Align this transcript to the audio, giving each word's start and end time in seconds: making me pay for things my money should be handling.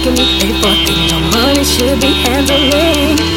making 0.00 0.14
me 0.14 0.40
pay 0.40 0.52
for 0.62 0.74
things 0.86 1.12
my 1.12 1.20
money 1.30 1.64
should 1.64 2.00
be 2.00 2.08
handling. 2.24 3.29